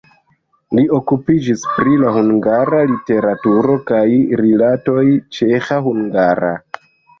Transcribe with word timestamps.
Li 0.77 0.85
okupiĝis 0.99 1.65
pri 1.73 1.93
la 2.05 2.13
hungara 2.15 2.79
literaturo 2.93 3.77
kaj 3.93 4.01
rilatoj 4.43 5.07
ĉeĥa-hungara. 5.39 6.53